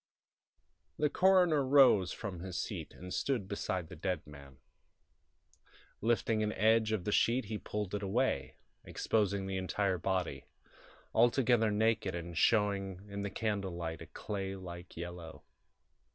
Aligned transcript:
III 0.01 0.95
The 1.05 1.09
coroner 1.11 1.63
rose 1.63 2.11
from 2.11 2.39
his 2.39 2.57
seat 2.57 2.95
and 2.95 3.13
stood 3.13 3.47
beside 3.47 3.87
the 3.87 3.95
dead 3.95 4.25
man. 4.25 4.57
Lifting 6.01 6.41
an 6.41 6.51
edge 6.53 6.91
of 6.91 7.03
the 7.03 7.11
sheet 7.11 7.45
he 7.45 7.59
pulled 7.59 7.93
it 7.93 8.01
away, 8.01 8.55
exposing 8.83 9.45
the 9.45 9.57
entire 9.59 9.99
body, 9.99 10.45
altogether 11.13 11.69
naked 11.69 12.15
and 12.15 12.35
showing 12.35 13.05
in 13.11 13.21
the 13.21 13.29
candle 13.29 13.75
light 13.75 14.01
a 14.01 14.07
clay 14.07 14.55
like 14.55 14.97
yellow. 14.97 15.43